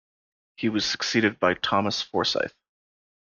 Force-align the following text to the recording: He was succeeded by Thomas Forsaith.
He 0.55 0.67
was 0.67 0.83
succeeded 0.83 1.39
by 1.39 1.53
Thomas 1.53 2.01
Forsaith. 2.01 2.55